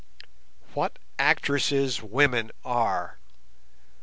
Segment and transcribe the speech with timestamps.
[0.73, 3.19] What actresses women are!